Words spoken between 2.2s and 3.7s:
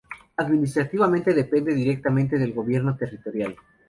del gobierno territorial.